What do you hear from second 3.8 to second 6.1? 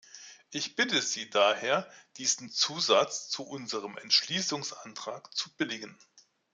Entschließungsantrag zu billigen.